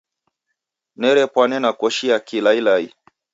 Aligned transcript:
Nerepwane 0.99 1.57
na 1.59 1.71
koshi 1.79 2.05
ya 2.11 2.19
kilailai. 2.19 2.87